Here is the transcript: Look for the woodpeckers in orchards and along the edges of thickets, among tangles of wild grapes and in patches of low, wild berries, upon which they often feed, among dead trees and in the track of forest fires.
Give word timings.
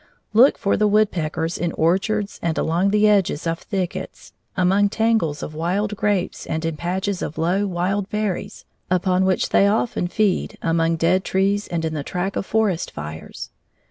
Look 0.33 0.57
for 0.57 0.77
the 0.77 0.87
woodpeckers 0.87 1.59
in 1.59 1.73
orchards 1.73 2.39
and 2.41 2.57
along 2.57 2.89
the 2.89 3.07
edges 3.07 3.45
of 3.45 3.59
thickets, 3.59 4.33
among 4.57 4.89
tangles 4.89 5.43
of 5.43 5.53
wild 5.53 5.95
grapes 5.95 6.47
and 6.47 6.65
in 6.65 6.75
patches 6.75 7.21
of 7.21 7.37
low, 7.37 7.67
wild 7.67 8.09
berries, 8.09 8.65
upon 8.89 9.25
which 9.25 9.49
they 9.49 9.67
often 9.67 10.07
feed, 10.07 10.57
among 10.63 10.95
dead 10.95 11.23
trees 11.23 11.67
and 11.67 11.85
in 11.85 11.93
the 11.93 12.01
track 12.03 12.35
of 12.35 12.47
forest 12.47 12.89
fires. 12.89 13.51